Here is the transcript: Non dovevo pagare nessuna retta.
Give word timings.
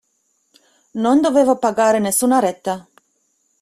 Non 0.95 1.21
dovevo 1.21 1.59
pagare 1.59 1.99
nessuna 1.99 2.39
retta. 2.39 2.87